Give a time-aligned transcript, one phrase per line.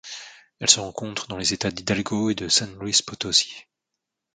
[0.59, 3.67] Elle se rencontre dans les États d'Hidalgo et de San Luis Potosí.